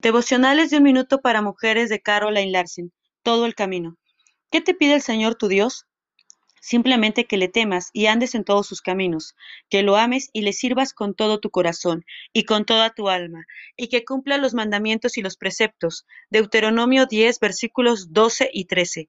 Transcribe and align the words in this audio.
Devocionales 0.00 0.70
de 0.70 0.76
un 0.76 0.84
minuto 0.84 1.20
para 1.20 1.42
mujeres 1.42 1.88
de 1.88 2.00
Caroline 2.00 2.52
Larsen. 2.52 2.92
Todo 3.24 3.46
el 3.46 3.56
camino. 3.56 3.96
¿Qué 4.48 4.60
te 4.60 4.72
pide 4.72 4.94
el 4.94 5.02
Señor 5.02 5.34
tu 5.34 5.48
Dios? 5.48 5.86
Simplemente 6.60 7.24
que 7.24 7.36
le 7.36 7.48
temas 7.48 7.90
y 7.92 8.06
andes 8.06 8.36
en 8.36 8.44
todos 8.44 8.68
sus 8.68 8.80
caminos, 8.80 9.34
que 9.68 9.82
lo 9.82 9.96
ames 9.96 10.30
y 10.32 10.42
le 10.42 10.52
sirvas 10.52 10.92
con 10.92 11.14
todo 11.14 11.40
tu 11.40 11.50
corazón 11.50 12.04
y 12.32 12.44
con 12.44 12.64
toda 12.64 12.90
tu 12.90 13.08
alma, 13.08 13.44
y 13.76 13.88
que 13.88 14.04
cumpla 14.04 14.38
los 14.38 14.54
mandamientos 14.54 15.18
y 15.18 15.22
los 15.22 15.36
preceptos. 15.36 16.06
Deuteronomio 16.30 17.06
10, 17.06 17.40
versículos 17.40 18.12
12 18.12 18.50
y 18.52 18.66
13. 18.66 19.08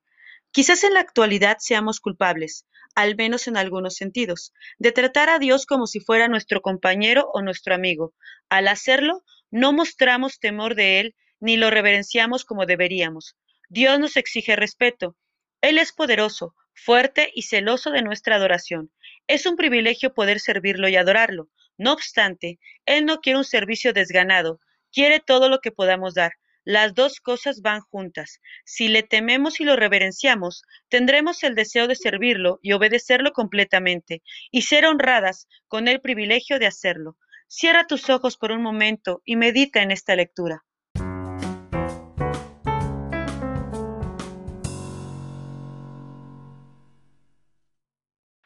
Quizás 0.50 0.84
en 0.84 0.96
la 0.96 1.02
actualidad 1.02 1.58
seamos 1.60 2.00
culpables, 2.00 2.66
al 2.96 3.16
menos 3.16 3.48
en 3.48 3.58
algunos 3.58 3.94
sentidos, 3.94 4.54
de 4.80 4.92
tratar 4.92 5.30
a 5.30 5.38
Dios 5.38 5.68
como 5.68 5.86
si 5.86 6.00
fuera 6.00 6.28
nuestro 6.28 6.64
compañero 6.64 7.30
o 7.32 7.44
nuestro 7.44 7.76
amigo. 7.76 8.16
Al 8.50 8.68
hacerlo, 8.68 9.24
no 9.52 9.74
mostramos 9.74 10.40
temor 10.40 10.76
de 10.76 11.00
Él 11.00 11.16
ni 11.40 11.58
lo 11.58 11.70
reverenciamos 11.70 12.46
como 12.46 12.66
deberíamos. 12.66 13.36
Dios 13.70 14.00
nos 14.00 14.18
exige 14.18 14.56
respeto. 14.56 15.16
Él 15.62 15.78
es 15.78 15.92
poderoso, 15.92 16.56
fuerte 16.74 17.32
y 17.34 17.44
celoso 17.44 17.92
de 17.92 18.02
nuestra 18.02 18.36
adoración. 18.36 18.92
Es 19.28 19.46
un 19.46 19.56
privilegio 19.56 20.14
poder 20.14 20.40
servirlo 20.40 20.88
y 20.88 20.96
adorarlo. 20.96 21.50
No 21.78 21.94
obstante, 21.94 22.60
Él 22.86 23.06
no 23.06 23.22
quiere 23.22 23.38
un 23.38 23.46
servicio 23.46 23.94
desganado, 23.94 24.60
quiere 24.92 25.20
todo 25.20 25.50
lo 25.50 25.60
que 25.60 25.72
podamos 25.72 26.14
dar. 26.14 26.34
Las 26.66 26.94
dos 26.94 27.20
cosas 27.20 27.62
van 27.62 27.82
juntas. 27.82 28.42
Si 28.66 28.90
le 28.90 29.02
tememos 29.02 29.60
y 29.60 29.64
lo 29.64 29.76
reverenciamos, 29.76 30.64
tendremos 30.90 31.44
el 31.44 31.56
deseo 31.56 31.88
de 31.88 31.96
servirlo 31.96 32.60
y 32.62 32.74
obedecerlo 32.74 33.32
completamente, 33.32 34.22
y 34.52 34.64
ser 34.64 34.86
honradas 34.86 35.48
con 35.68 35.88
el 35.88 36.02
privilegio 36.02 36.60
de 36.60 36.68
hacerlo. 36.68 37.18
Cierra 37.52 37.88
tus 37.88 38.08
ojos 38.12 38.38
por 38.38 38.52
un 38.52 38.62
momento 38.62 39.24
y 39.26 39.36
medita 39.36 39.82
en 39.82 39.90
esta 39.90 40.16
lectura. 40.16 40.64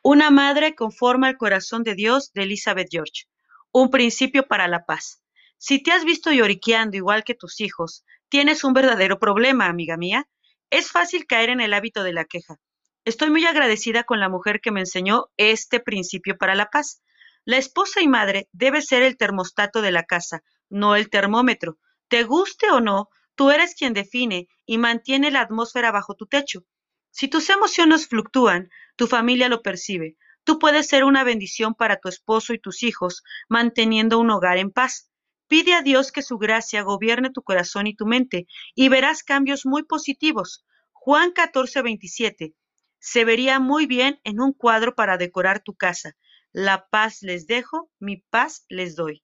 Una 0.02 0.32
madre 0.32 0.74
conforma 0.74 1.30
el 1.30 1.36
corazón 1.36 1.84
de 1.84 1.96
Dios 1.96 2.32
de 2.32 2.44
Elizabeth 2.44 2.88
George. 2.90 3.26
Un 3.74 3.90
principio 3.90 4.48
para 4.48 4.70
la 4.70 4.86
paz. 4.86 5.22
Si 5.58 5.84
te 5.84 5.92
has 5.92 6.06
visto 6.06 6.32
lloriqueando 6.32 6.96
igual 6.96 7.26
que 7.26 7.36
tus 7.36 7.60
hijos, 7.60 8.06
tienes 8.30 8.64
un 8.64 8.72
verdadero 8.72 9.20
problema, 9.20 9.66
amiga 9.66 9.98
mía. 9.98 10.30
Es 10.70 10.90
fácil 10.90 11.28
caer 11.28 11.50
en 11.50 11.60
el 11.60 11.74
hábito 11.74 12.04
de 12.04 12.14
la 12.14 12.24
queja. 12.24 12.56
Estoy 13.04 13.32
muy 13.32 13.46
agradecida 13.46 14.06
con 14.06 14.22
la 14.22 14.30
mujer 14.30 14.62
que 14.62 14.72
me 14.72 14.80
enseñó 14.80 15.26
este 15.36 15.82
principio 15.82 16.38
para 16.38 16.56
la 16.56 16.70
paz. 16.70 17.02
La 17.46 17.58
esposa 17.58 18.02
y 18.02 18.08
madre 18.08 18.48
debe 18.54 18.82
ser 18.82 19.04
el 19.04 19.18
termostato 19.18 19.82
de 19.82 19.92
la 19.92 20.04
casa, 20.04 20.44
no 20.70 20.96
el 20.96 21.10
termómetro. 21.10 21.78
Te 22.08 22.24
guste 22.24 22.72
o 22.72 22.80
no, 22.80 23.10
tú 23.36 23.52
eres 23.52 23.76
quien 23.76 23.94
define 23.94 24.48
y 24.66 24.78
mantiene 24.78 25.30
la 25.30 25.42
atmósfera 25.42 25.92
bajo 25.92 26.16
tu 26.16 26.26
techo. 26.26 26.64
Si 27.12 27.28
tus 27.28 27.50
emociones 27.50 28.08
fluctúan, 28.08 28.70
tu 28.96 29.08
familia 29.08 29.50
lo 29.50 29.62
percibe. 29.62 30.16
Tú 30.46 30.58
puedes 30.58 30.88
ser 30.88 31.04
una 31.04 31.26
bendición 31.26 31.74
para 31.74 31.98
tu 31.98 32.08
esposo 32.08 32.54
y 32.54 32.60
tus 32.60 32.82
hijos, 32.82 33.24
manteniendo 33.50 34.20
un 34.20 34.30
hogar 34.30 34.58
en 34.58 34.72
paz. 34.72 35.10
Pide 35.48 35.74
a 35.74 35.82
Dios 35.82 36.12
que 36.12 36.22
su 36.22 36.38
gracia 36.38 36.82
gobierne 36.82 37.30
tu 37.30 37.44
corazón 37.44 37.88
y 37.88 37.96
tu 37.96 38.06
mente, 38.06 38.48
y 38.74 38.88
verás 38.88 39.22
cambios 39.22 39.66
muy 39.66 39.84
positivos. 39.84 40.66
Juan 40.92 41.32
14, 41.32 41.82
27. 41.82 42.56
Se 43.00 43.26
vería 43.26 43.60
muy 43.60 43.86
bien 43.86 44.22
en 44.24 44.40
un 44.40 44.54
cuadro 44.54 44.96
para 44.96 45.18
decorar 45.18 45.62
tu 45.62 45.76
casa. 45.76 46.16
La 46.54 46.88
paz 46.88 47.24
les 47.24 47.48
dejo, 47.48 47.90
mi 48.00 48.18
paz 48.18 48.66
les 48.70 48.96
doy. 48.96 49.24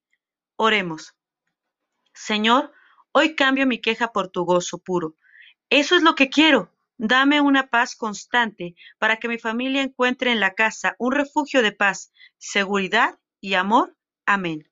Oremos. 0.56 1.14
Señor, 2.14 2.74
hoy 3.12 3.36
cambio 3.36 3.68
mi 3.68 3.80
queja 3.80 4.12
por 4.12 4.30
tu 4.30 4.46
gozo 4.46 4.80
puro. 4.80 5.16
Eso 5.70 5.96
es 5.96 6.02
lo 6.02 6.16
que 6.16 6.30
quiero. 6.30 6.74
Dame 6.98 7.40
una 7.40 7.70
paz 7.70 7.96
constante 7.96 8.76
para 8.98 9.18
que 9.18 9.28
mi 9.28 9.38
familia 9.38 9.84
encuentre 9.84 10.32
en 10.32 10.40
la 10.40 10.56
casa 10.56 10.96
un 10.98 11.12
refugio 11.12 11.62
de 11.62 11.72
paz, 11.72 12.12
seguridad 12.40 13.20
y 13.40 13.54
amor. 13.54 13.96
Amén. 14.26 14.70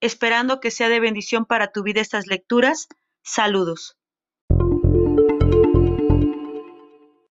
Esperando 0.00 0.58
que 0.58 0.72
sea 0.72 0.88
de 0.88 0.98
bendición 0.98 1.46
para 1.46 1.70
tu 1.70 1.84
vida 1.84 2.00
estas 2.00 2.26
lecturas. 2.26 2.88
Saludos. 3.22 3.99